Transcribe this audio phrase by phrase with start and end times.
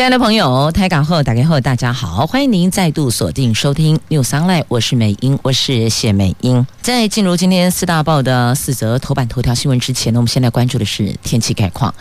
[0.00, 6.66] 亲爱的朋友，台港后打开后，大家好，欢迎您再度锁定收听《News Online》，我是美英，我是谢美英。
[6.80, 11.94] 在进入今天四大报的四则头版头条新闻之前呢，我们现在关注的是天气概况。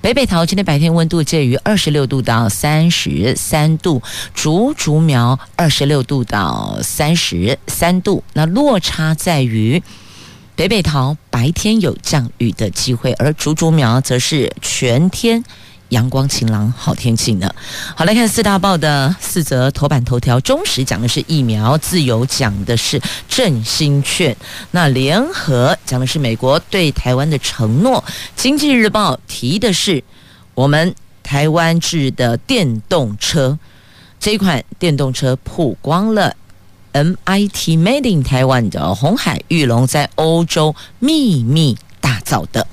[0.00, 4.02] 北北桃今天白天温度介于二十六度到三十三度，
[4.34, 9.80] 竹竹苗二十六度到三十三度，那落差在于
[10.56, 15.44] 北北桃白天有降雨的机会，而竹竹苗则是全天。
[15.94, 17.48] 阳光晴朗，好天气呢。
[17.94, 20.40] 好，来看四大报的四则头版头条。
[20.40, 24.36] 中时讲的是疫苗，自由讲的是振兴券，
[24.72, 28.02] 那联合讲的是美国对台湾的承诺。
[28.34, 30.02] 经济日报提的是
[30.54, 30.92] 我们
[31.22, 33.56] 台湾制的电动车，
[34.18, 36.34] 这一款电动车曝光了
[36.92, 42.66] MIT Made in Taiwan 的鸿海裕隆在欧洲秘密打造的。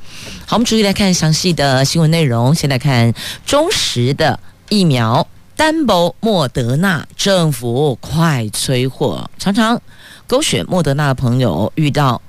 [0.51, 2.53] 好，我们逐一来看详细的新闻内容。
[2.53, 3.13] 先来看
[3.45, 9.31] 中实的疫苗，单薄莫德纳政府快催货。
[9.39, 9.81] 常常
[10.27, 12.21] 勾选莫德纳的朋友遇到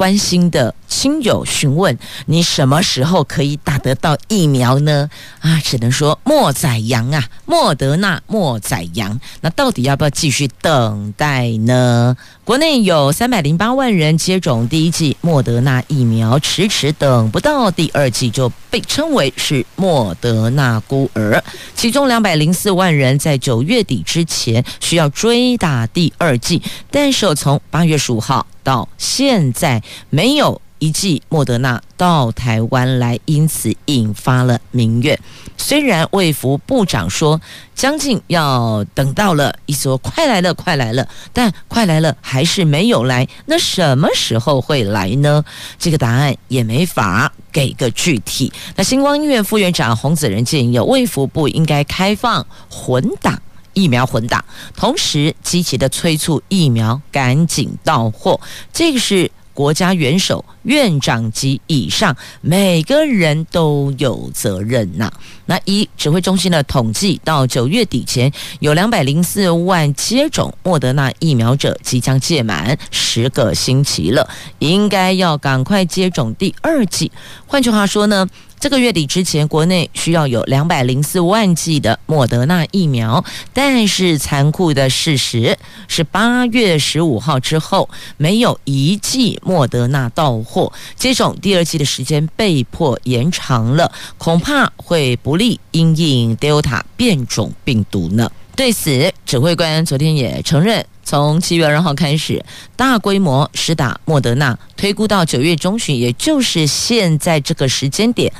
[0.00, 5.10] 关心的亲友询问，你什么时候可以打得到疫苗呢？
[5.40, 9.20] 啊，只能说莫宰羊啊，莫德纳莫宰羊。
[9.42, 12.16] 那到底要不要继续等待呢？
[12.44, 21.44] 国内有三百零八万人接种第一剂莫德纳疫苗，迟迟等不到第二剂，就被称为是莫德纳孤儿。
[21.74, 30.60] 其中两百零四万人在九月底之前需要追打第二剂，但是从八月十五号到现在没有。
[30.82, 35.20] 一剂莫德纳到台湾来，因此引发了民怨。
[35.58, 37.38] 虽然卫福部长说
[37.74, 43.28] 将近要等到了，一说快来了，快来了，但快来了还是没有来。
[43.44, 45.44] 那什么时候会来呢？
[45.78, 48.50] 这个答案也没法给个具体。
[48.74, 53.38] 那星光医院副院长洪子仁建议，卫福部应该开放混打
[53.72, 54.44] 疫苗，混打，
[54.76, 58.40] 同时积极的催促疫苗赶紧到货。
[58.72, 59.30] 这个是。
[59.52, 65.12] 国家元首、院长级以上，每个人都有责任呐、
[65.44, 74.26] 那一指挥中心的统计，到九月底前，有两百零四万接种莫德纳疫苗者即将届满十个星期了，
[74.60, 77.12] 应该要赶快接种第二剂。
[77.46, 78.26] 换句话说呢？
[78.60, 85.56] 这个月底之前，国内需要有两百零四万剂的莫德纳疫苗，但是残酷的事实
[85.88, 87.88] 是，八月十五号之后
[88.18, 98.30] 没有一剂莫德纳到货，接种第二剂的时间被迫延长了，恐怕会不利因应 Delta 变种病毒呢。
[98.54, 102.40] 对此，指挥官昨天也承认，从七月二号开始
[102.76, 108.32] 大规模施打莫德纳，推估到九月中旬，也就是现在这个时间点，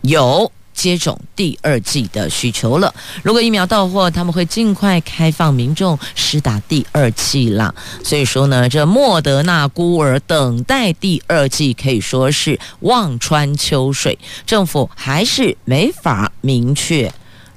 [0.00, 2.94] 有接种第二剂的需求了。
[3.22, 7.74] 如果疫苗到货，他们会尽快开放民众施打第二剂啦。
[8.02, 17.12] 所以说呢，这莫德纳孤儿等待第二剂可以说是望穿秋水，政府还是没法明确。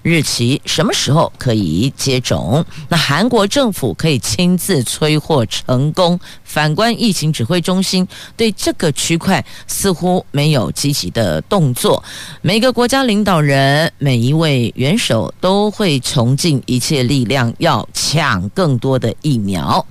[0.07, 2.63] 日期什么时候可以接种？
[2.88, 6.18] 那韩国政府可以亲自催货成功。
[6.45, 8.07] 反观疫情指挥中心
[8.38, 12.01] 对这个区块似乎没有积极的动作。
[12.41, 19.85] 每个国家领导人、每一位元首都会穷尽一切力量要抢更多的疫苗。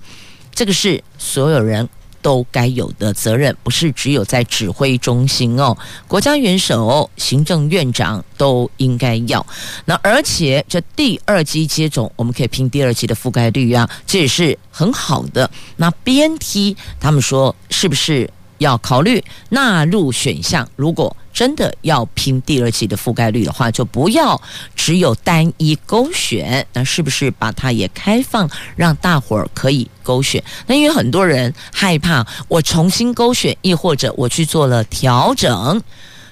[0.54, 1.86] 这个是所有人。
[2.22, 5.76] 都该有的责任，不是只有在指挥中心哦，
[6.08, 9.44] 国家元首、行政院长都应该要。
[9.84, 15.50] 那而且这第二剂接种，我们可以拼第二剂的覆盖率啊，这也是很好的。
[15.76, 18.28] 那 BNT 他们说是不是
[18.58, 20.68] 要考虑纳入选项？
[20.76, 24.40] 如果真的要拼第二季的覆盖率的话，就不要
[24.74, 26.66] 只有单一勾选。
[26.72, 30.42] 那是不是把它也开放，让大伙儿可以勾选？
[30.66, 35.82] 那因为很多人害怕，我重新勾选，亦或者我去做了调整，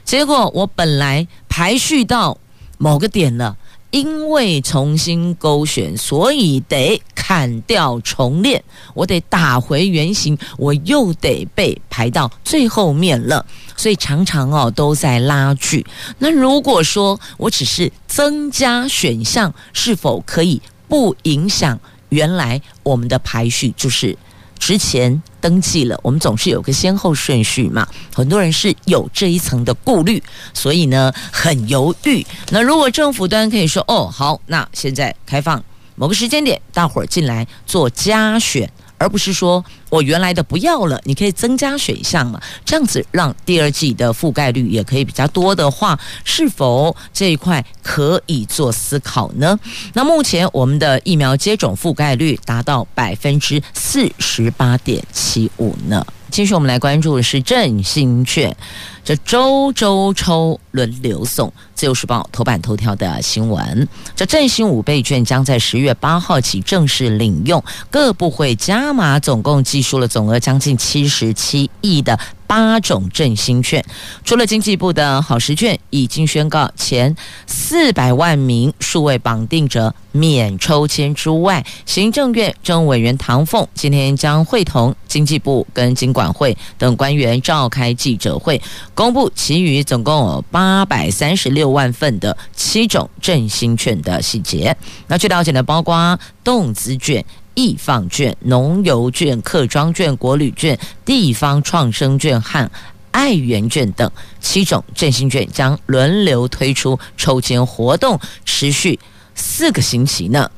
[0.06, 2.38] 结果我本来排序到
[2.78, 3.54] 某个点了。
[3.94, 8.60] 因为重新勾选，所以得砍掉重练，
[8.92, 13.46] 我得打回原形，我又得被排到最后面了。
[13.76, 15.86] 所以常常哦都在拉锯。
[16.18, 23.72] 那如果说我只是增加选项，是否可以不影响原来我们的排序？
[23.76, 24.18] 就是
[24.58, 27.86] 之前登记了，我们总是有个先后顺序嘛。
[28.14, 30.22] 很多人是有这一层的顾虑，
[30.52, 32.26] 所以呢很犹豫。
[32.50, 35.62] 那如果政府端可以说，哦好，那现在开放
[35.96, 38.70] 某个时间点，大伙儿进来做加选。
[38.96, 39.62] 而不是说
[39.94, 42.40] 我原来的不要了，你可以增加选项嘛？
[42.64, 49.56] 这样子让第二季的覆盖率也可以比较多的话，是否这一块可以做思考呢？
[49.92, 56.04] 那目前我们的疫苗接种覆盖率达到百分之四十八点七五呢。
[56.30, 58.56] 继续，我们来关注的是振兴券，
[59.04, 61.52] 这周周抽轮流送。
[61.76, 63.86] 自由时报头版头条的新闻，
[64.16, 72.18] 这振兴五倍券将在十月八号起正式领用，各部会加码，总共计数了总额将近七十七亿的。
[72.46, 73.84] 八种振兴券，
[74.22, 77.16] 除了经济部的好时券已经宣告前
[77.48, 88.60] 四百万名数位绑定者免抽签之外，行政院政委员唐凤今天将会同经济部跟金管会等官员召开记者会，
[88.94, 94.76] 公布其余总共有八百三十六万份的七种振兴券的细节。
[95.08, 97.24] 那据了解呢，包括动资券。
[97.54, 102.70] 易放券、农游券、客庄券、国旅券、地方创生券和
[103.10, 104.10] 爱媛券等
[104.40, 108.98] 七种振兴券将轮流推出抽签活动，持续
[109.34, 110.50] 四个星期呢。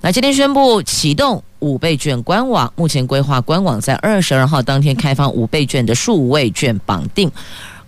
[0.00, 7.28] 那今天宣布启动五倍券官网，目前规划官网在二十二号当天开放五倍券的数位券绑定，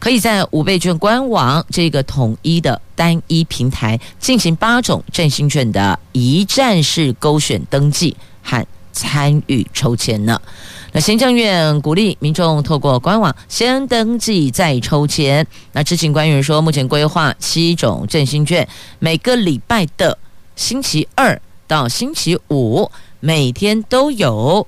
[0.01, 8.17] 可以在五倍券官网这个统一的单一平台进行八种振兴券的一站式勾选登记。
[8.49, 10.41] 和参与抽签呢？
[10.93, 15.47] 那行政院鼓励民众透过官网先登记再抽签。
[15.73, 18.67] 那知情官员说，目前规划七种振兴券，
[18.99, 20.17] 每个礼拜的
[20.57, 22.91] 星期二到星期五，
[23.21, 24.67] 每天都有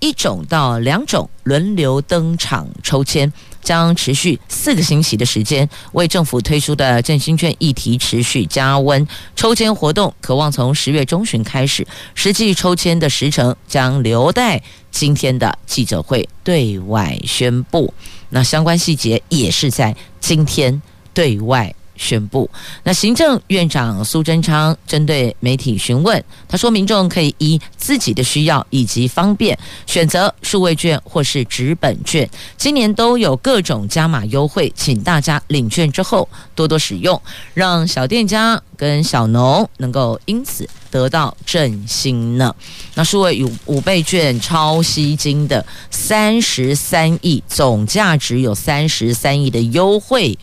[0.00, 3.32] 一种到两种轮流登场抽签。
[3.62, 9.06] 将持续四个星期的时间，为政府推出的振兴券议题持续加温。
[9.36, 17.92] 抽签活动可望从十月中旬开始，实际抽签的时程将留待今天的记者会对外宣布。
[18.30, 20.80] 那相关细节也是在今天
[21.12, 21.74] 对外。
[22.00, 22.50] 宣布，
[22.82, 29.56] 那行政院长苏贞昌针对媒体询问，他说：“民众可以依自己的需要以及方便
[29.86, 37.20] 选择数位券或是纸本券，今年都有各种加码优惠，请大家领券之后多多使用，
[37.52, 42.54] 让小店家跟小农能够因此得到振兴呢。”
[42.96, 50.38] 那数位五五倍券超吸金的三十三亿，总价值有三十三亿的优惠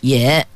[0.00, 0.46] 也。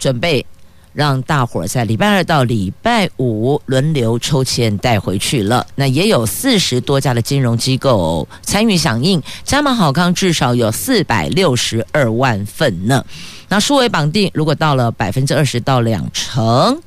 [0.00, 0.44] 准备
[0.92, 5.64] 让大伙在礼拜二到礼拜五轮流抽签带回去了。
[5.76, 13.04] 那也有四十多家的金融机构参与响应，加码好康至少有四百六十二万份呢。
[13.48, 16.80] 那数位绑定如果到了百分之二十到两成，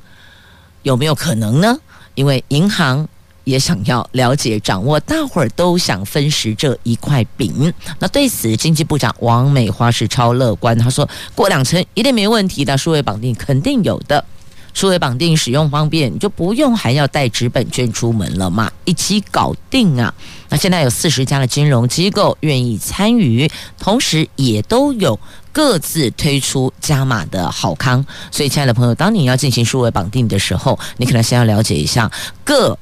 [0.82, 1.78] 有没有可能呢？
[2.14, 3.08] 因为银行。
[3.44, 7.72] 也想要了解、掌握，大伙儿都想分食这一块饼。
[7.98, 14.24] 那对此，经济部长王美花是超乐观，他说过两层一定没问题的，数位绑定肯定有的。
[14.72, 20.12] 数位绑定使用方便，你就不用还要带纸本券出门了嘛，一起搞定啊！
[20.48, 23.48] 那现在有四十家的金融机构愿意参与，
[23.78, 25.16] 同时也都有
[25.52, 28.04] 各自推出加码的好康。
[28.32, 32.10] 所以，亲爱的朋友，当你要进行数位绑定的时候，你可能先要了解一下
[32.42, 32.76] 各。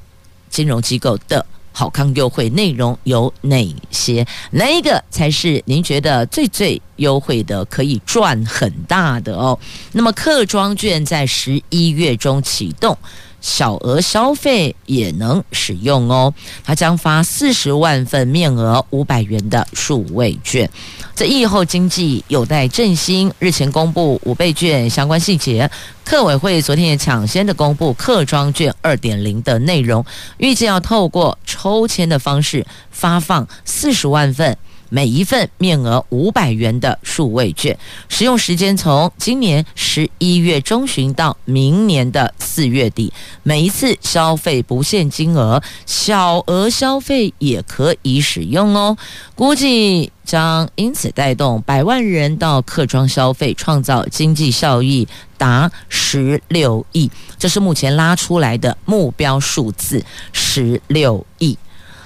[0.53, 4.23] 金融机构的好康优惠内容有哪些？
[4.51, 9.57] 哪一个才是您觉得最最优惠的，可以赚很大的哦？
[9.93, 12.95] 那么客庄券在十一月中启动。
[13.41, 16.33] 小额消费也能使用哦，
[16.63, 20.69] 它将发四十万份面额五百元的数位券。
[21.15, 25.69] 这疫后经济有待振兴，日前公布五倍券相关细节，
[26.03, 30.03] 客委会昨天也抢先的公布客庄券二点零的内容，
[30.39, 34.57] 预计要透过抽签的方式发放四十万份。
[34.93, 37.75] 每一份面额五百元的数位券，
[38.09, 43.11] 使用时间从今年十一月中旬到明年的四月底。
[43.41, 48.95] 每一次消费不限金额，小额消费也可以使用哦。
[49.33, 55.07] 估计将因此带动百万人到客庄消费，创造经济效益
[55.39, 57.09] 达十六亿。
[57.39, 61.57] 这是目前拉出来的目标数字，十六亿。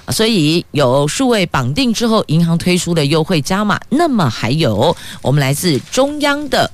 [0.09, 6.71] 所以有数位绑定之后，银行推出的优惠加码，那么还有我们来自中央的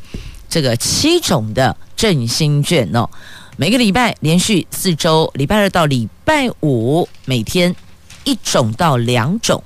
[0.47, 3.09] 这个七种的振兴券哦，
[3.57, 7.75] 每个礼拜连续四周，礼拜二到礼拜五每天
[8.23, 9.63] 一种到两种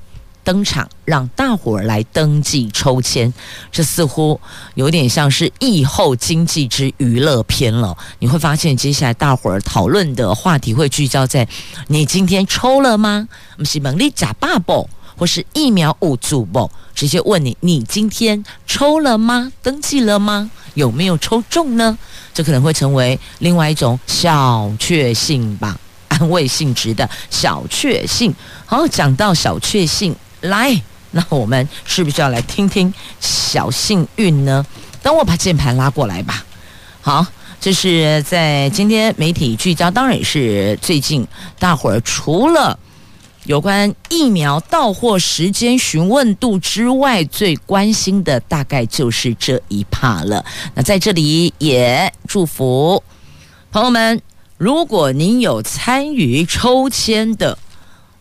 [0.48, 3.34] 登场，让大伙儿来登记抽签。
[3.70, 4.40] 这似乎
[4.76, 7.98] 有点像是疫后经济之娱乐片了。
[8.20, 11.46] 你会发现，接下来大伙儿讨论的话题会聚焦在：
[11.88, 13.28] 你今天抽了吗？
[13.56, 14.88] 我们是蒙利假爸宝，
[15.18, 16.72] 或是疫苗无助不？
[16.96, 19.52] 直接问你：你今天抽了吗？
[19.62, 20.50] 登记了吗？
[20.76, 21.98] 有没有抽中呢？
[22.34, 25.78] 这可能会成为另外一种小确幸吧。
[26.08, 28.34] 安慰性质的小确幸。
[28.66, 30.16] 好，讲到小确幸，
[30.48, 34.66] 来，那我们是不是要来听听小幸运呢？
[35.02, 36.46] 等我把键盘拉过来吧。
[37.02, 37.26] 好，
[37.62, 41.26] 这是在今天媒体聚焦，当然也是最近
[41.60, 42.78] 大伙儿除了
[43.46, 50.44] 有关疫苗到货时间、询问度之外，最关心的大概就是这一趴了。
[50.74, 53.04] 那在这里也祝福
[53.72, 54.22] 朋友们。
[54.60, 57.56] 如果您有参与抽签的，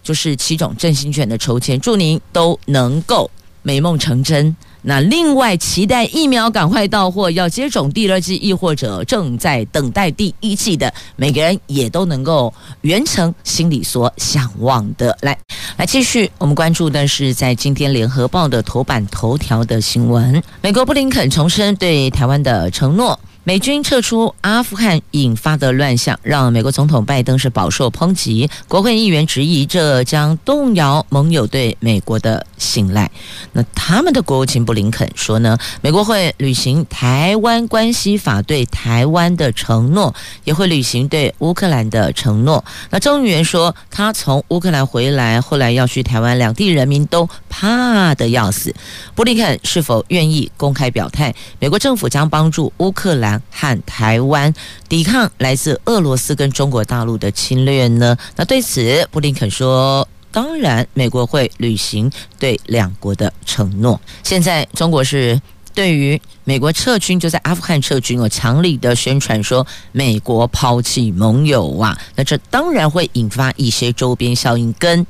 [0.06, 3.28] 就是七种振兴券的抽签，祝您都能够
[3.62, 4.54] 美梦成真。
[4.82, 15.18] 那另外，期待疫苗赶快到货，要接种第二剂，亦或者正在等待第一剂的每个人，也都能够圆成心里所向往的。
[15.22, 15.36] 来，
[15.76, 23.18] 来继续，我们关注的是在今天联合报的头版头条的新闻，美国布林肯重申对台湾的承诺。
[23.48, 28.50] 美军撤出阿富汗引发的乱象，让美国总统拜登是饱受抨击。
[28.66, 33.10] 国会议员质疑，这将动摇盟友对美国的信赖。
[33.52, 42.64] 那他们的国务卿布林肯说呢，美国会履行《台湾关系法》对台湾的承诺，也会履行对乌克兰的承诺。
[42.90, 48.74] 那众议员说，他从乌克兰回来，后来要去台湾，两地人民都怕得要死。
[49.14, 53.42] 布林肯是否愿意公开表态，美国政府将帮助乌克兰？
[53.50, 54.52] 和台湾
[54.88, 58.16] 抵抗来自俄罗斯跟中国大陆的侵略呢？
[58.36, 65.40] 那对此，布林肯说：“当然，美国会履行对两国的承诺。”现在，中国是
[65.74, 71.98] 对于美国撤军，就在阿富汗撤军，有强力的宣传说美国抛弃盟友啊。
[72.14, 75.06] 那这当然会引发一些周边效应跟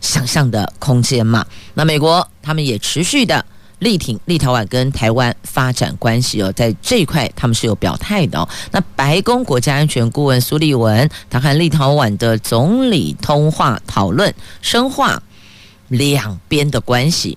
[0.00, 1.46] 想象的空间嘛。
[1.74, 3.44] 那美国他们也持续的。
[3.82, 8.48] 力挺立陶宛跟台湾发展关系哦，在这一块他们是有表态的哦。
[8.70, 15.20] 那白宫国家安全顾问苏利文，他和立陶宛的总理通话讨论深化
[15.88, 17.36] 两边的关系。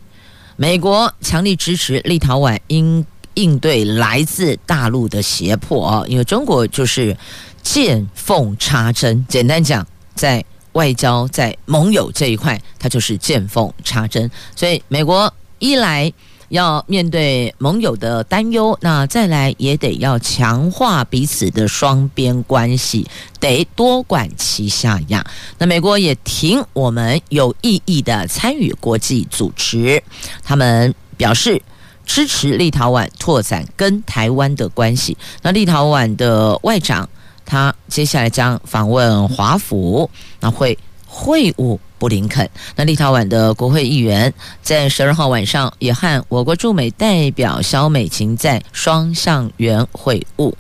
[0.56, 7.18] 美国强力支持立陶宛应应对来自大陆的胁迫哦，因为中国就是
[7.64, 9.26] 见缝插针。
[9.28, 9.84] 简单讲，
[10.14, 14.30] 在外交在盟友这一块，它就是见缝插针。
[14.56, 16.14] 所以美国一来。
[16.50, 23.06] 要面对盟友的担忧，那再来也得要强化彼此的双边关系，
[23.40, 25.26] 得多管齐下呀。
[25.58, 30.02] 那美国也挺我们有意义的参与国际组织，
[30.44, 31.62] 他们表示
[32.06, 35.18] 支持立陶宛拓展跟台湾的关系。
[35.42, 37.10] 那立陶宛的外长
[37.46, 40.10] 他接下来将访问华府，
[40.40, 40.78] 那会
[41.16, 41.80] 会晤。
[41.98, 44.32] 布林肯，那立陶宛的国会议员
[44.62, 50.54] 在十二号晚上也和我国驻美代表肖美琴在双向圆会晤。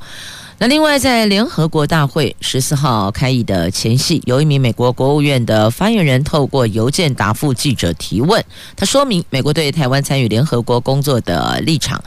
[0.57, 8.43] 那另外，在联合国大会十四号开议的前夕，有一名美国国务院的发言人透过邮件答复记者提问，
[8.77, 12.01] 他说明美国对台湾参与联合国工作的立场。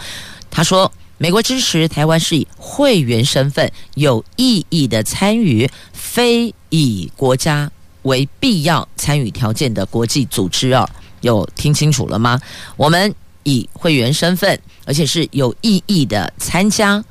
[0.51, 7.71] 他说，美国支持台湾是以会员身份有意义的参与，非以国家。
[8.03, 10.89] 为必要参与条件的国际组织哦，
[11.21, 12.41] 有听清楚了吗？
[12.77, 17.03] 我们以会员身份，而且是有意义的参加，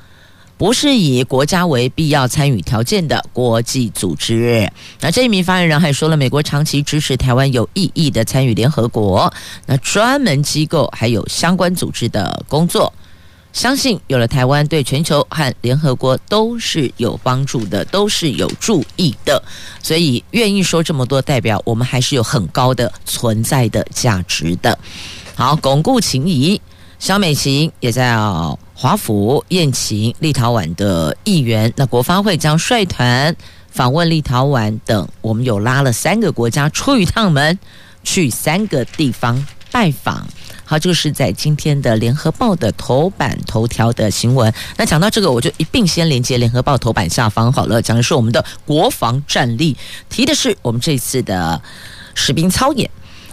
[0.56, 4.70] 不是以国家为必要参与条件的国际组织。
[5.00, 9.32] 那这一名发言人还说了，美国长期支持台湾有意义的参与联合国，
[9.66, 12.92] 那专门机构还有相关组织的工作。
[13.52, 19.42] 相信有了台湾，对全球和联合国都是有帮助的，都是有助益的。
[19.82, 24.78] 所以愿意说这么多，代表我们还是有很高的存在的价值的。
[25.34, 26.60] 好，巩固情谊，
[26.98, 28.16] 萧美琴也在
[28.74, 31.72] 华府宴请立陶宛的议员。
[31.74, 33.34] 那国发会将率团
[33.70, 37.58] 访问立陶宛等，我们有拉了三个国家出一趟门，
[38.04, 40.26] 去三个地方拜访。
[40.70, 44.52] 好，这个是在今天的《联合报》的头版头条的新闻。
[44.76, 49.74] 那讲到这个，我就一并先连接《联合报》头版下方好了，讲的是我们的国防战力，
[50.10, 51.62] 提的是我们这次的
[52.14, 52.90] 士兵操演。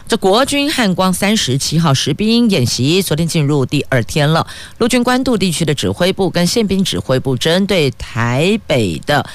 [0.08, 9.30] 这国军汉光三十七号实兵演习昨天进入第二天了，陆军关渡地区的指挥部跟宪兵指挥部针对台北的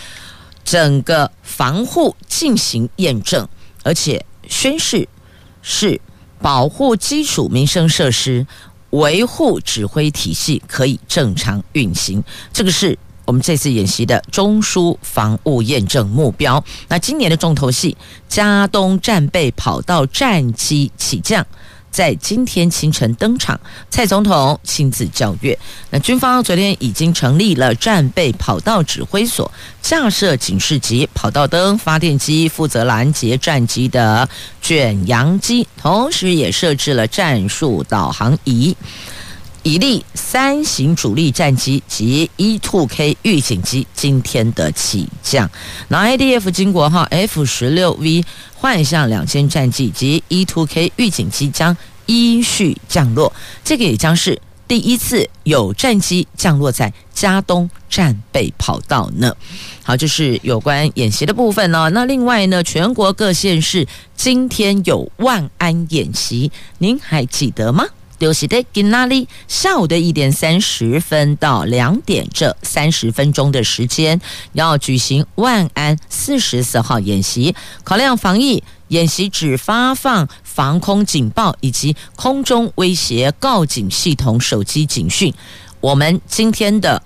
[0.64, 3.46] 整个防护进行验证，
[3.82, 5.06] 而且宣誓
[5.60, 6.00] 是。
[6.40, 8.46] 保护基础民生设施，
[8.90, 12.22] 维护指挥体系可以正常运行。
[12.52, 16.62] 这个是我们这次演习的中枢防务验证目标。
[16.88, 17.96] 那今年的重头戏，
[18.28, 21.46] 加东战备跑道战机起降。
[21.90, 23.58] 在今天清晨登场，
[23.90, 25.58] 蔡总统亲自校阅。
[25.90, 29.50] 那军方昨天已经成立了战备跑道指挥所，
[29.82, 34.28] 架设警示级跑道灯、发电机，负责拦截战机的
[34.62, 38.76] 卷扬机，同时也设置了战术导航仪，
[39.62, 45.50] 以利三型主力战机及 E-2K 预警机今天的起降。
[45.88, 48.24] 那 IDF 经国号 F 十六 V。
[48.54, 51.74] 幻象两千战机及 E-2K 预警机将
[52.04, 53.32] 依序降落，
[53.64, 54.38] 这个也将是
[54.68, 59.34] 第一次有战机降落在加东战备跑道呢。
[59.82, 61.88] 好，这是有关演习的部分呢。
[61.94, 67.86] 那另外呢，全国各县市今天有万安演习，您还记得吗？
[68.20, 74.20] 就是在今仔日下午的一点三十分到两点这三十分钟的时间，
[74.52, 77.54] 要举行万安四十四号演习。
[77.82, 85.32] 考量防疫，演习只发放防空警报以及空中威胁告警系统手机警讯。
[85.80, 87.02] 我们今天的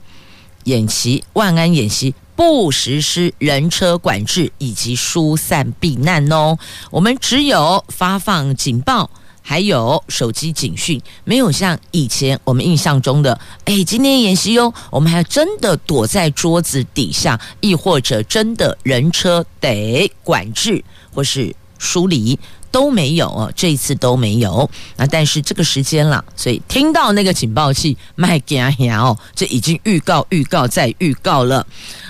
[0.64, 6.58] 演习万安演习不实施人车管制以及疏散避难哦，
[6.90, 9.08] 我们只有发放警报。
[9.46, 20.82] 还有手机警讯，没有像以前我们印象中的，哎，今天演习哟，我们还真的躲在桌子底下，亦或者真的人车得管制
[21.12, 22.38] 或是疏离。
[22.74, 24.68] 都没有哦，这一次都没有。
[24.96, 31.64] 那但是这个时间了，所以听到那个警报器，麦惊呀哦，这已经预告、预告再预告了。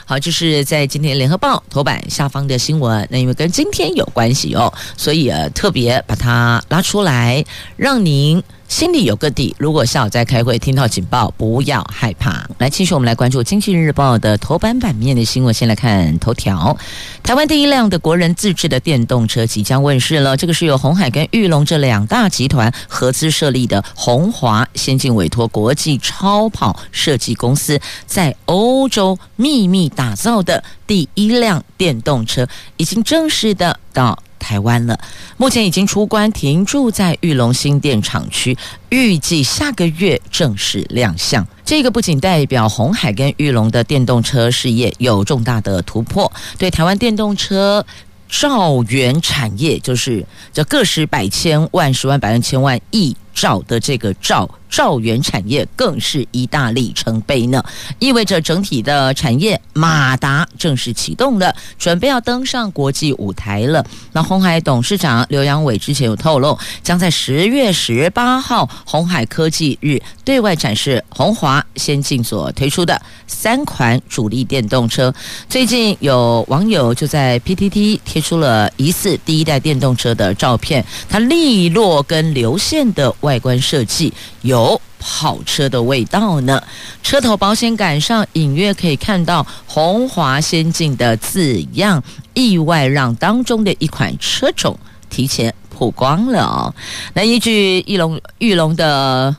[0.07, 7.45] 好，就是在今天联合报头版下方的新闻，那因为跟今天有关系哦，所以呃特别把它拉出来，
[7.77, 8.43] 让您。
[8.75, 9.55] 心里有个底。
[9.57, 12.45] 如果下午在开会听到警报，不要害怕。
[12.59, 15.55] 来，继续我们来关注《经济日报》的头版版面的新闻。
[15.55, 16.77] 先来看头条：
[17.23, 20.37] 台湾第一辆的国人自制的电动车即将问世了。
[20.37, 32.45] 这个是由鸿海跟玉龙这两大集团合资设立的鸿华先进委托国际超跑设计公司，在欧洲秘密打造的第一辆电动车，
[32.77, 34.19] 已经正式的到。
[34.45, 35.01] 台湾了，
[35.39, 38.55] 目前已经出关停驻在玉龙新店厂区，
[38.91, 41.47] 预计下个月正式亮相。
[41.65, 47.85] 这个不仅代表红海跟玉龙的电动车事业有重大的突破，对台湾电动车
[48.29, 54.49] 造元产业，就是这个十百千万十万百万千万亿兆的这个兆。
[54.71, 57.65] 兆元产业更是一大里程碑呢，
[58.01, 63.87] 意味着整体的产业马达正式启动了，准备要登上国际舞台了。
[64.11, 75.15] 那鸿海董事长刘阳伟之前有透露，将在十月十八号鸿海科技日对外展示鸿华先进所推出的三款主力电动车。
[75.49, 84.81] 最近有网友就在 PTT 贴出了疑似第一代电动车的照片，它利落跟流线的外观设计有。
[85.07, 86.63] 跑车的味道呢，
[87.03, 94.75] 车头保险杆上隐约可以看到“鸿华先进”的字样，意外让当中的一款车种
[95.11, 96.75] 提前曝光了哦。
[97.13, 99.37] 那依据翼龙、翼龙的。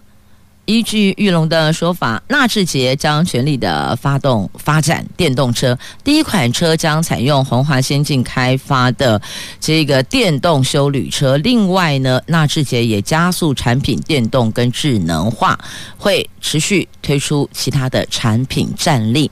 [0.66, 9.22] 依据玉龙的说法，纳智捷将全力的发动发展电动车，第一款车将采用鸿华先进开发的
[9.60, 11.38] 这个电动休旅车。
[11.38, 15.60] 另外呢，纳智捷也加速产品电动跟智能化，
[15.98, 19.30] 会持续推出其他的产品战力，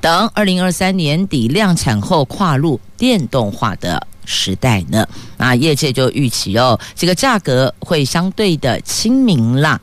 [0.00, 5.06] 等二零二三年底量产后跨入电动化的时代呢。
[5.36, 9.78] 那业界就预期哦，这个价格会相对的亲民啦。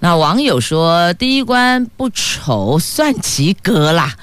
[0.00, 4.14] 那网友说，第一关不丑算及格啦，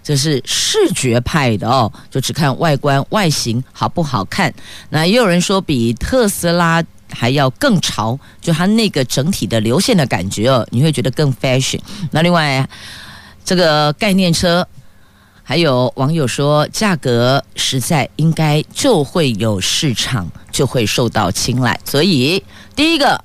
[0.00, 4.54] 这是视觉派的哦，就只看外观外形好不好看。
[4.90, 6.80] 那也有人说比特斯拉
[7.12, 11.80] 还要更潮，就它那个整体的流线的感觉哦，你会觉得更 fashion。
[12.12, 12.64] 那另外
[13.44, 14.64] 这个概念车，
[15.42, 21.80] 还有网友说价格实在应该就会有市场，就会受到青睐。
[21.84, 22.40] 所以
[22.76, 23.20] 第一个。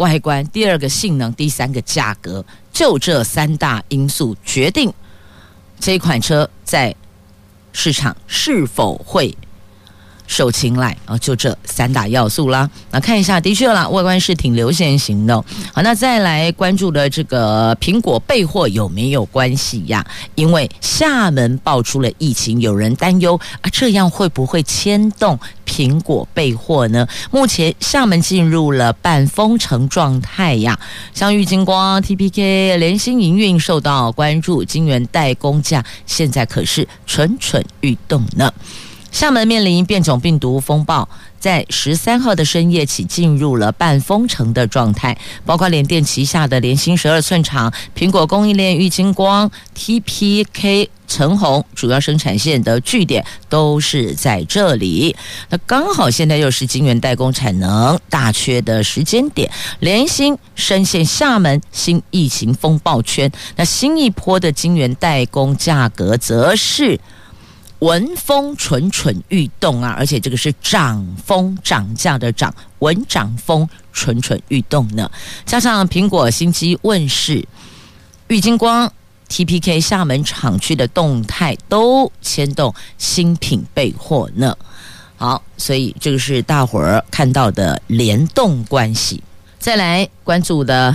[0.00, 4.90] 外观，第二个性能，第三个价格，就这三大因素决定
[5.78, 6.96] 这款车在
[7.74, 9.36] 市场是否会
[10.30, 12.70] 受青睐啊，就这三大要素啦。
[12.92, 15.36] 那看一下，的确啦，外观是挺流线型的。
[15.74, 20.06] 好，那再来关注的这个苹果备货有没有关系呀？
[20.36, 27.04] 因为厦门爆出了疫情，有人担忧啊，这样会不会牵动苹果备货呢？
[27.32, 30.78] 目前厦门进入了半封城状态呀，
[31.12, 38.52] 像玉金光、TPK、联新营运受到关注，金圆代工价现在可是蠢蠢欲动呢。
[39.10, 55.14] 厦门面临变种病毒风暴，在十三号的深夜起进入了半封城的状态，包括联电旗下的联新十二寸厂、苹果供应链玉晶光、TPK、成鸿主要生产线的据点都是在这里。
[55.48, 66.98] 那刚好现在又是晶圆代工产能大缺的时间点，联新深陷厦门新疫情风暴圈，那新一波的晶圆代工价格则是。
[67.80, 69.94] 闻风蠢蠢欲动啊！
[69.96, 75.10] 而且这个是涨风涨价的涨，闻涨风蠢蠢欲动呢。
[75.46, 77.46] 加上苹果新机问世，
[78.28, 78.92] 玉晶光、
[79.30, 84.54] TPK 厦门厂区的动态都牵动新品备货呢。
[85.16, 89.22] 好，所以这个是大伙儿看到的联动关系。
[89.58, 90.94] 再来关注的，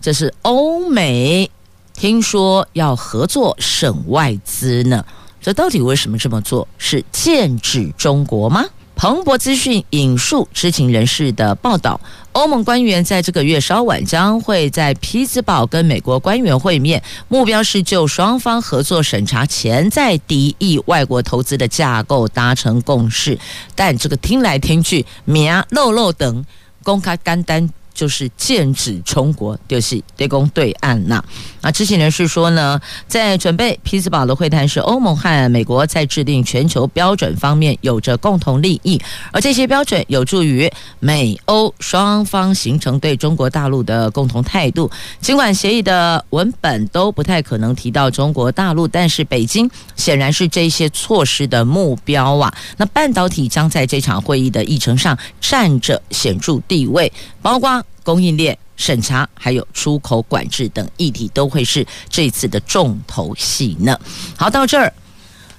[0.00, 1.48] 这是欧美
[1.94, 5.04] 听说要合作省外资呢。
[5.44, 6.66] 这到底为什么这么做？
[6.78, 8.64] 是剑指中国吗？
[8.96, 12.00] 彭博资讯引述知情人士的报道，
[12.32, 23.38] 欧盟官员在这个月稍晚将会在匹兹堡跟美国官员会面，目标是就双方合作审查潜在敌意外国投资的架构达成共识。
[23.74, 26.46] 但这个听来听去，名漏漏等
[26.82, 27.68] 公开干单。
[27.94, 31.24] 就是剑指中国，就是对公对岸呐。
[31.62, 32.78] 啊，知情人士说呢，
[33.08, 39.00] 在准备匹兹堡的会谈时，欧盟和美国在制定全球标准方面有着共同利益，
[39.32, 44.90] 而这些标准有助于美欧双方形成对中国大陆的共同态度。
[45.20, 52.52] 尽管协议的文本都不太可能提到中国大陆，但是北京显然是这些措施的目标啊。
[52.76, 57.82] 那半导体将在这场会议的议程上占着显著地位，包括。
[58.02, 63.98] 供应链审查，还有出口管制等议题，都会是这次的重头戏呢。
[64.36, 64.88] 好，到这儿，《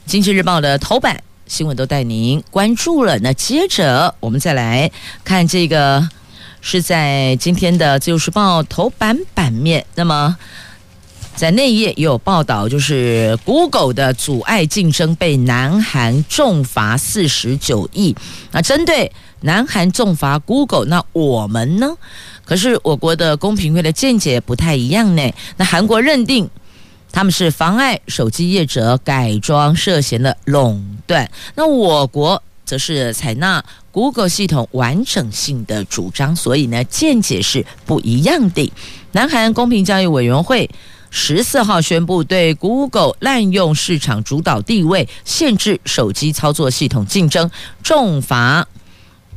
[0.06, 3.18] 经济日报》的头版新闻都带您关注了。
[3.20, 4.92] 那接着我们再来
[5.24, 6.08] 看这个，
[6.62, 9.86] 是在今天的《自由时报》头版版面。
[9.96, 10.36] 那么
[11.36, 18.16] 在那一页也有报道，就是 Google 的阻碍竞争被南韩重罚四十九亿。
[18.52, 19.12] 那针对
[19.46, 21.96] 南韩重罚 Google，那我们呢？
[22.44, 25.34] 可是我国的公平会的见解不太一样呢。
[25.58, 26.50] 那韩国认定
[27.12, 31.30] 他们是妨碍手机业者改装，涉嫌的垄断。
[31.54, 38.74] 那我国则是采纳 Google 系统完整性的主张，所以呢见解是不一样的。
[39.12, 40.70] 南韩公平交易委员会
[41.12, 47.50] 十四号宣布，对 Google 滥用市场主导地位，限制手机操作系统竞争，
[47.84, 48.68] 重罚。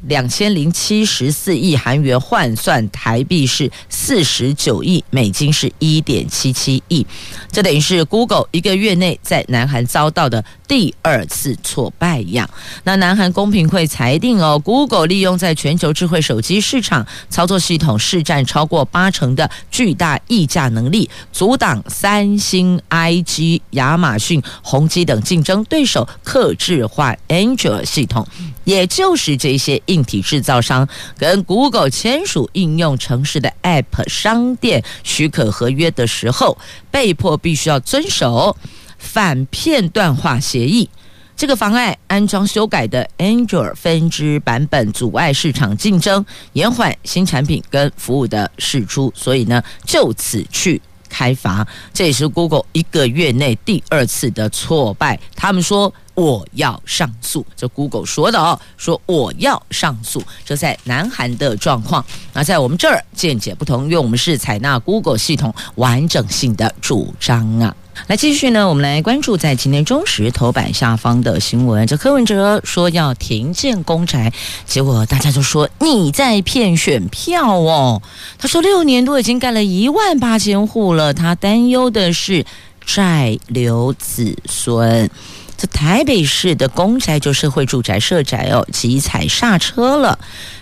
[0.07, 7.07] 两千零七十四亿韩元换算台币是四十九亿美金，是一点七七亿。
[7.51, 12.49] 这等于是 Google 一个月内在南韩遭到的第二次挫败样。
[12.85, 28.27] 那南韩公平会裁定哦，Google 利用在全球智慧手机市场操作系统市占超过八成的巨大溢价能力，阻挡三星、IG、亚马逊、宏基等竞争对手客制化 Android 系统。
[28.69, 36.59] 也就是这些硬体制造商跟 Google 签署应用程式的 App 商店许可合约的时候，
[36.91, 38.55] 被迫必须要遵守
[38.99, 40.91] 反片段化协议。
[41.35, 49.11] 这个妨碍安装修改的 Android 分支版本，阻碍市场竞争，延缓新产品跟服务的释出。
[49.17, 55.19] 所以呢，就此去开罚，这也是 Google 一个月内第二次的挫败。
[55.35, 55.93] 他们说。
[56.19, 62.05] 我要上诉，这 Google 说的哦，说我要上诉，这在南韩的状况。
[62.33, 67.73] 那在我们这儿见解不同，因为我们是采纳 Google 系统完整性的主张啊。
[68.07, 71.87] 来继续呢，我们来关注在今天中时头版下方的新闻。
[71.87, 74.33] 这柯文哲说要停建公宅，
[74.65, 78.01] 结果大家就说你在骗选票哦。
[78.39, 82.47] 他说六年多已经盖了一万八千户了，他担忧的是
[82.87, 85.11] 债留子孙。
[85.59, 90.17] 这台北市的公宅就社会住宅社宅哦，急踩刹车了。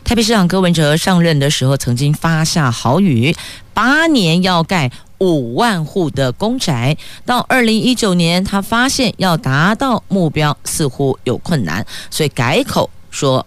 [0.04, 3.36] 台北市长柯文哲上任的时候，曾经发下豪语，
[3.74, 6.96] 八年要盖五万户的公宅。
[7.24, 13.46] 到二零一九年，他发现要达到目标似乎有困难，所以改口说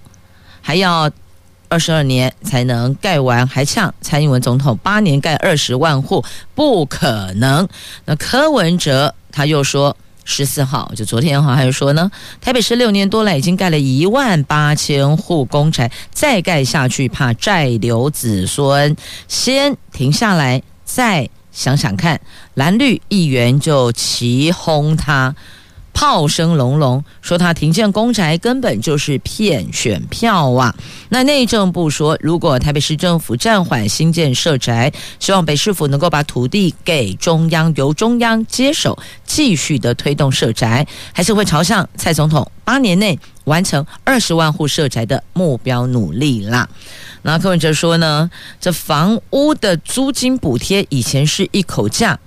[0.62, 1.10] 还要
[1.68, 6.24] 二十二年才能盖完，还呛蔡英文总统八年盖二十万户
[6.56, 7.68] 不可能。
[8.06, 9.96] 那柯文哲他又说。
[10.26, 18.96] 十四号，就昨天哈，还有说呢，台北市六年多来已经盖了一万八千户公宅，再盖下去怕债留子孙，
[19.28, 22.20] 先停下来，再想想看。
[22.54, 25.36] 蓝绿议员就齐轰他。
[26.00, 30.74] 炮声隆隆，说他停建公宅根本就是骗选票啊！
[31.10, 46.70] 那内政部说，如果台北市政府暂缓新建社宅，希望北市府能够把土地给中央，由中央接手，继续的推动社宅，还是会朝向蔡总统八年内完成二十万户社宅的目标努力啦。
[47.24, 48.32] 那柯文哲说呢，
[48.62, 52.18] 这房屋的租金补贴以前是一口价。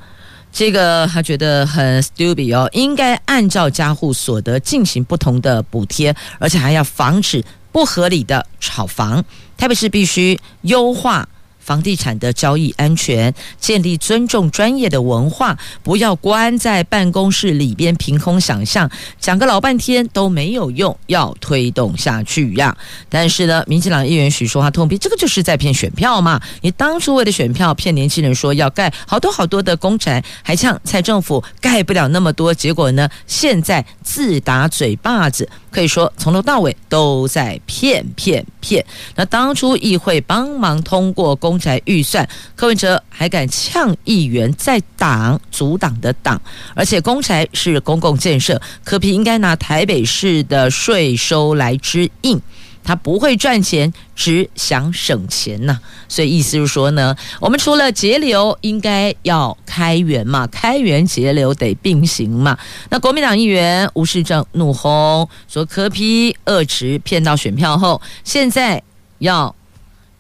[0.53, 9.25] 这个他觉得很 stupid 哦，应该按照家户所得进行不同的补贴，而且还要防止不合理的炒房。
[9.57, 11.27] 特别是必须优化。
[11.65, 22.77] 房地产的交易安全，建立尊重专业的文化，不要关在办公室里边凭空想象，讲个老半天都没有用，要推动下去呀。
[23.09, 26.41] 但是呢，民进党议员许淑华痛批，这个就是在骗选票嘛！
[26.61, 35.49] 你当初为了选票骗年轻人说要盖好多好多的公宅，还呛蔡政府盖不了那么多，结果呢，现在自打嘴巴子。
[35.73, 38.85] 可以说从头到尾都在骗骗骗。
[39.17, 46.41] 那当初议会帮忙通过公宅预算，柯文哲还敢呛议员在党阻挡的党，
[46.75, 52.41] 而且公宅是公共建设，可不应该拿台北市的税收来支应。
[52.85, 62.59] 他不会赚钱，只想省钱呐、所以意思是说呢，我们除了节流，应该要开源嘛，开源节流得并行嘛。
[62.91, 68.83] 那国民党议员吴世正怒轰说，柯批恶质骗到选票后，现在
[69.19, 69.55] 要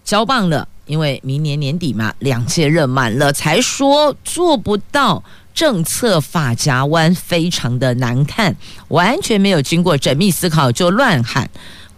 [0.05, 5.23] 交棒了，因为明年年底嘛，两届任满了，才说做不到
[5.53, 8.57] 政策发夹弯，非常的难看，
[8.89, 11.51] 完全没有经过缜密思考就乱喊。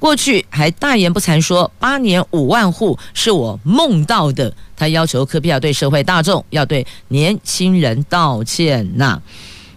[0.05, 9.23] 过去还大言不惭说八年五万户是我梦到的，他要求柯 P 要对社会大众、要对年轻人道歉呐、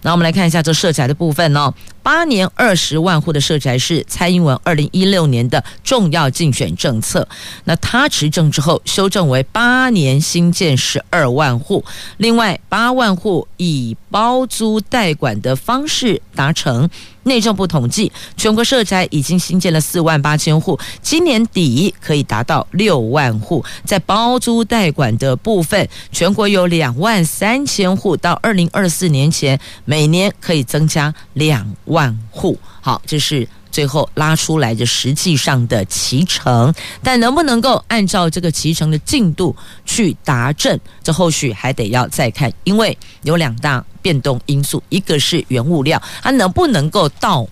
[0.02, 1.72] 那我们来看一下这社宅的部分哦。
[2.02, 7.26] 八年二十万户的社宅是蔡英文二零一六年的重要竞选政策。
[7.64, 11.82] 那他执政之后修正为八年新建十二万户，
[12.18, 16.90] 另外八万户以包租代管的方式达成。
[17.28, 23.62] 内政部统计，全国社宅已经新建了四万八千户，今年底可以达到六万户。
[23.84, 31.98] 在包租代管的部分，全国有两万三千户，到二零二四年前，每年可以增加两万。
[31.98, 39.54] 万户，好，这是最后拉出来的实际上的期程，但能不能够按照这个期程的进度
[39.84, 47.44] 去达阵，这后续还得要再看，因为有两大变动因素，一个是原物料，它能不能够到；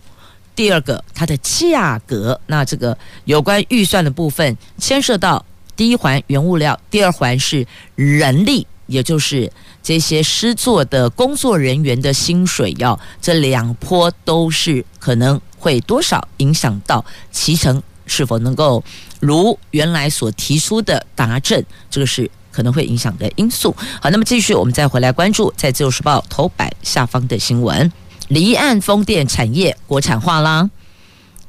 [0.55, 2.41] 第二个，它的价格。
[2.47, 5.45] 那这个有关预算的部分，牵涉到
[5.77, 8.67] 第一环原物料，第二环是人力。
[8.87, 9.51] 也就是
[9.83, 18.85] 这些施作的工作人员的薪水，要这两波都是可能会多少影响到期程是否能够
[19.19, 23.75] 如原来所提出的达阵，这个是可能会影响的因素。
[24.01, 27.91] 好，那么继续我们再回来关注在《自由时报》头版下方的新闻：
[28.29, 30.71] 离岸风电产业国产化啦。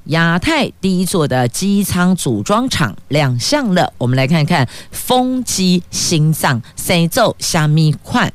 [0.06, 8.34] 亚太第一座的机舱组装厂亮相了，我们来看看风机心脏谁做虾米款？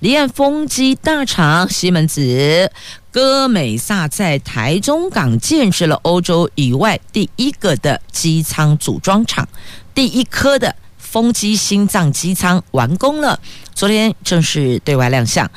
[0.00, 2.70] 离岸风机大厂西门子。
[3.10, 9.48] 歌美萨在台中港建设了欧洲以外第一个的机舱组装厂，
[9.92, 13.40] 第一颗的风机心脏机舱完工了，
[13.74, 15.50] 昨天正式对外亮相。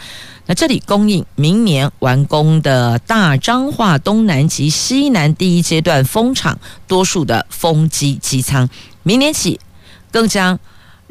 [0.48, 8.68] 那这里供应明年完工的大彰化东南及西南第一阶段风场多数的风机机舱，
[9.04, 9.60] 明年起
[10.12, 10.58] 更将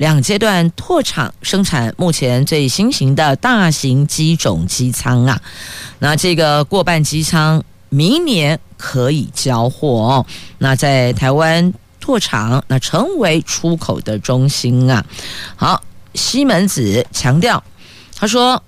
[0.01, 5.39] 两阶段拓厂生产目前最新型的大型机种机舱啊。
[5.99, 10.27] 那这个过半机舱明年可以交货哦。
[10.57, 15.05] 那在台湾拓厂，那成为出口的中心啊。
[15.55, 15.83] 好，
[16.15, 17.63] 西门子强调，
[18.17, 18.63] 他说。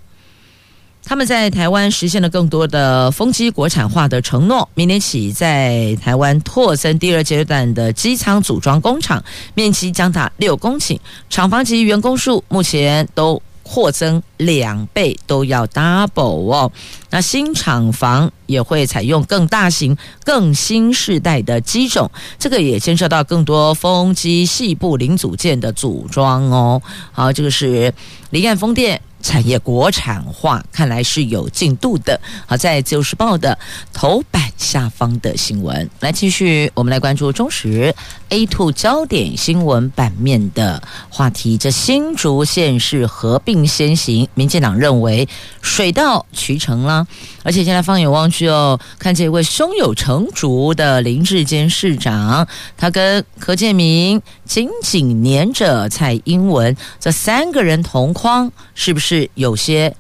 [1.05, 4.69] 他们在台湾实现了更多的风机国产化的承诺。
[4.75, 9.23] 明年起，在台湾拓增第二阶段的机舱组装工厂，
[9.55, 16.73] 面积将达六公顷，厂房及员工数目前都扩增两倍，都要 double 哦。
[17.11, 26.81] 那新厂房也会采用更大型、更新世代的机种，这个也牵涉到更多风机细部零组件的组装哦。
[27.11, 27.93] 好，这个是
[28.31, 29.01] 离岸风电。
[29.23, 32.21] 产业国产化看来是有进度的。
[32.47, 33.57] 好，在《自由时报》的
[33.93, 37.95] 头版下方的新闻，来继续，我们来关注中时
[38.29, 41.57] A two 焦点新闻版面的话题。
[41.57, 45.29] 这新竹县市合并先行，民进党认为
[45.61, 47.07] 水到渠成啦，
[47.43, 59.03] 而且现在放眼望去哦，看见一位胸有成竹的林志坚市长，他跟柯建明紧紧黏着蔡英文，这三个人同框，是不？
[59.03, 59.97] 是有些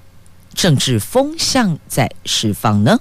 [0.55, 2.97] 政治风向在释放呢。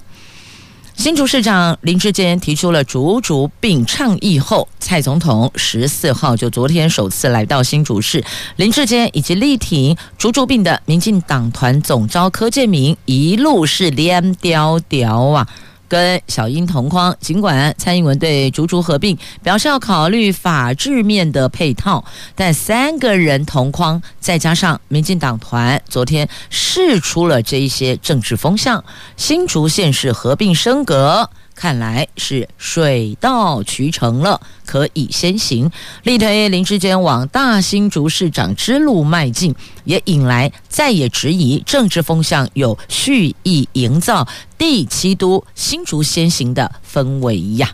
[0.94, 8.22] 新竹市长林志坚提出了“竹竹并”倡议后，蔡总统十四号就昨天首次来到新竹市。
[8.56, 15.48] 林志坚以及力挺“竹竹病”的民进党团总召柯建明一路是连雕雕啊。
[15.92, 22.02] 跟小英同框，尽管蔡英文对竹竹合并表示要考虑法制面的配套，
[22.34, 28.82] 但三个人同框，再加上民进党团昨天试出了这一些政治风向，
[29.18, 31.28] 新竹县是合并升格。
[31.62, 35.70] 看来是水到渠成了，可以先行，
[36.02, 44.26] 力推林志坚往大新竹市长之路迈进，也引来再也质疑政治风向有蓄意营造
[44.58, 47.70] 第七都新竹先行的氛围呀。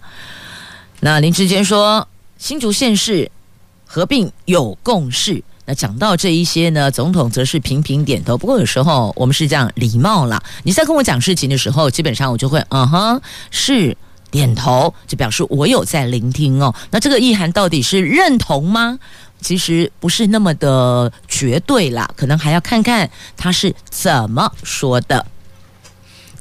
[1.00, 3.30] 那林志坚说，新竹县市
[3.86, 5.42] 合并有共识。
[5.68, 8.38] 那讲到这一些呢，总统则是频频点头。
[8.38, 13.94] 不过有时候我们是这样礼貌啦，你在跟我讲事情的时候，基本上我就会嗯哼，是
[14.30, 16.74] 点头，就表示我有在聆听哦。
[16.90, 18.98] 那这个意涵到底是认同吗？
[19.42, 25.26] 其实不是那么的绝对啦，可能还要看看他是怎么说的。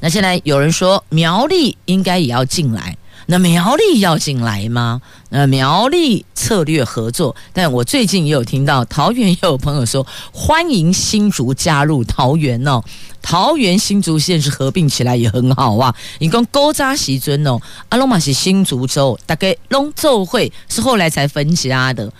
[0.00, 2.96] 那现在有人说苗栗应该也要进来。
[3.30, 5.02] 那苗栗要进来吗？
[5.28, 12.82] 那苗栗策略合作，但我最近也有听到桃园也有朋友说欢迎新竹加入桃园哦，
[13.20, 15.94] 桃园新竹县是合并起来也很好啊。
[16.20, 17.60] 你讲勾扎席尊哦，
[17.90, 22.10] 阿龙马是新竹州，大概龙州会是后来才分家的。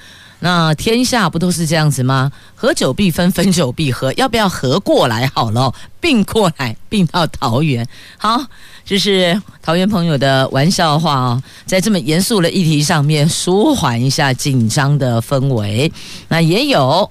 [0.40, 2.30] 那天下不都是这样子吗？
[2.54, 5.74] 合久必分，分久必合，要不要合过来好了？
[6.00, 7.86] 并过来，并到桃园。
[8.16, 8.44] 好，
[8.84, 15.90] 这是桃园朋友的玩笑话哦，在这么严肃的议题上面，舒缓一下紧张的氛围。
[16.28, 17.10] 那也有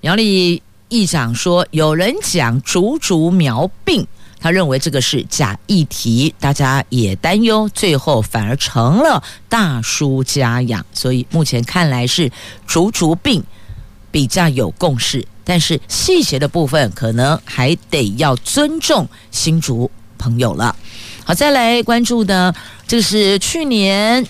[0.00, 4.06] 苗栗议长说，有人讲竹竹苗并。
[4.40, 10.84] 他认为这个是假议题，大家也担忧，最后反而成了大输家养。
[10.92, 12.30] 所以目前看来是
[12.66, 13.42] 竹竹并
[14.10, 20.74] 比较有共识，但是细节的部分可能还得要尊重新竹朋友了。
[21.24, 22.54] 好，再来关注的，
[22.86, 24.24] 这是去年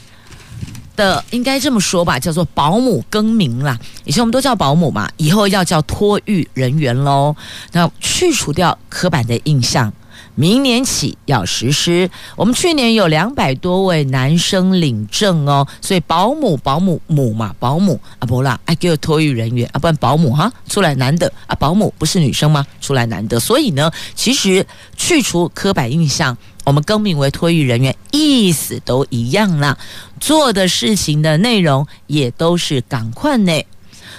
[0.98, 3.78] 的，应该这么说吧，叫做保姆更名啦。
[4.04, 7.34] 以前我们都叫保姆嘛，以后要叫托育人员喽。
[7.72, 9.92] 那去除掉刻板的印象。
[10.34, 12.08] 明年起要实施。
[12.36, 22.64] 我们去年有两百多位男生领证哦，所以保姆、保姆母嘛，保姆啊不啦，爱给我托育人员啊，不然保姆哈出来男的啊，保姆不是女生吗？
[22.80, 24.64] 出来男的，所以呢，其实
[24.96, 26.36] 去除刻板印象，
[26.68, 29.78] 我们更名为托育人员，意思都一样啦，
[30.20, 33.62] 做的事情的内容也都是赶快呢。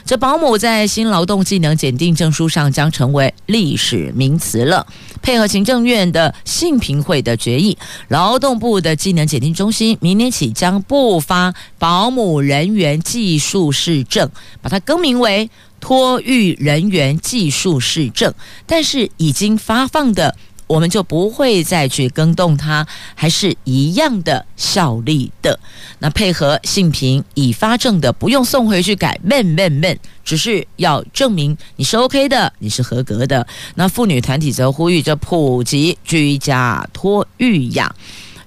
[0.04, 4.88] 这保姆在新劳动技能检定证书上将成为历史名词了。
[5.22, 14.28] 配合行政院的信评会的决议，劳动部的技能检定中心明年起将不发保姆人员技术士证，
[14.64, 18.34] 把它更名为托育人员技术士证。
[18.66, 20.36] 但是已经发放的。
[20.70, 25.60] 我们就不会再去更动它，还是一样的效力的。
[25.98, 33.48] 那配合信评已发证的，不用送回去改，man man man，只是要证明你是 OK 的，你是合格的。
[33.74, 37.92] 那妇女团体则呼吁着普及居家托育养，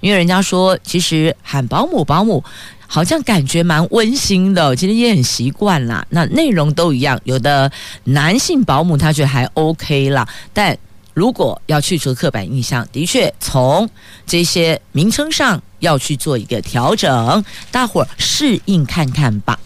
[0.01, 2.45] 因为人家说，其实喊保姆保姆，
[2.87, 6.07] 好像感觉蛮温馨的，其实也很习惯啦。
[6.11, 7.73] 那内容都一样，有的
[8.05, 10.79] 男性保姆他觉得还 OK 啦，但。
[11.15, 13.89] 如果要去除刻板印象，的确从
[14.27, 19.59] 这些名称上要去做一个调整，大伙儿适应看看吧。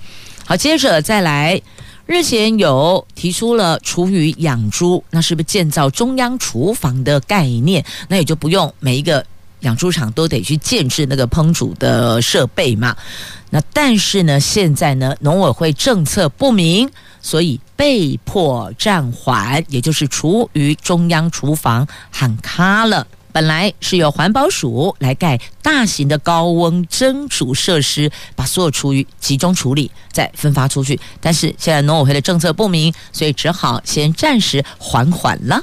[0.44, 1.60] 好，接着再来，
[2.06, 7.84] 日前有提出了厨余养猪，那是不是建造中央厨房的概念？
[8.08, 9.24] 那也就不用每一个
[9.60, 12.96] 养猪场都得去建置那个烹煮的设备嘛。
[13.50, 16.90] 那但是呢，现在呢，农委会政策不明，
[17.22, 23.06] 所以被迫暂缓，也就是厨余中央厨房喊卡了。
[23.32, 30.98] 本来是由环保署来盖大型的高温蒸煮设施，把所有厨余集中处理，再分发出去。
[31.20, 35.62] 但是现在农委会的政策不明，所以只好先暂时缓缓了。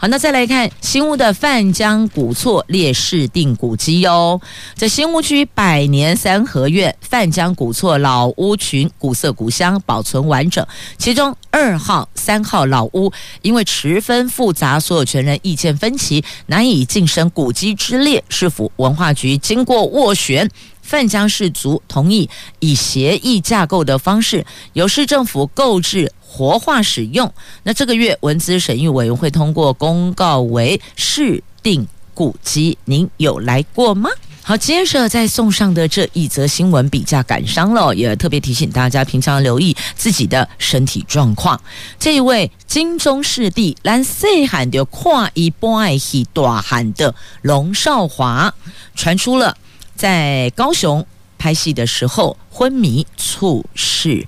[0.00, 4.40] 好，那再来看新屋的范江古厝列市定古迹哟，
[4.76, 10.64] 在新屋区百年三合院范江古厝老屋群古色古香，保存完整。
[10.98, 18.22] 其中二号、三号老屋因为十分复杂，所有权人意见分歧，难以晋升古迹之列。
[18.28, 20.48] 市府文化局经过斡旋，
[20.80, 22.30] 范江氏族同意
[22.60, 26.12] 以协议架构的方式，由市政府购置。
[26.30, 34.10] 活化使用，那这个月文资审议委员会通过公告为市定古迹，您有来过吗？
[34.42, 41.58] 好，接着再送上的这一则新闻比较感伤了，也特别提醒大家平常留意自己的身体状况。
[41.98, 48.54] 这一位金钟视帝蓝色喊的跨一波一大喊的龙少华，
[48.94, 49.56] 传出了
[49.96, 51.04] 在高雄
[51.38, 54.26] 拍戏的时候昏迷猝逝，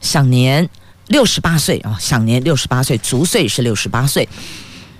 [0.00, 0.68] 享年。
[1.10, 4.28] 六十八岁啊，享年六十八岁，足岁是六十八岁。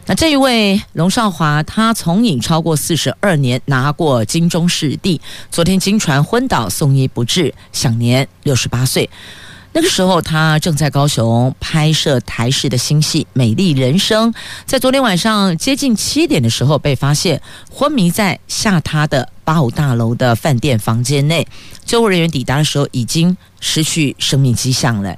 [0.06, 5.20] 那这一位龙少华，他从影超过四十二年，拿过金钟视帝。
[5.52, 9.08] 昨天惊传昏倒，送医不治，享年六十八岁。
[9.72, 14.32] 那个时候他正在高雄拍摄台视的新戏《美丽人生》，
[14.66, 17.40] 在昨天晚上接近七点的时候被发现
[17.72, 21.46] 昏迷在下榻的八五大楼的饭店房间内。
[21.84, 25.16] 救护人员抵达的时候，已经失去生命迹象了。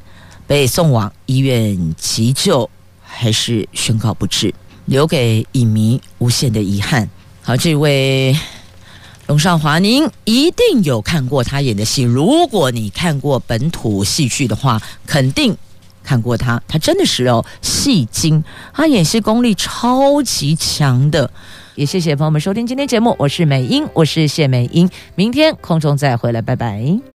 [0.53, 2.69] 被送往医院急救，
[3.01, 7.09] 还是宣告不治，留给影迷无限的遗憾。
[7.41, 8.37] 好，这位
[9.29, 12.03] 龙少华，您一定有看过他演的戏。
[12.03, 15.57] 如果你看过本土戏剧的话，肯定
[16.05, 16.63] 看过他。
[16.69, 18.45] 他真的是哦，戏精，
[18.75, 21.31] 他演戏功力超级强的。
[21.77, 27.12] 也谢谢朋友们收听今天节目，我是美英，我是谢美英，明天空中再回来，拜拜。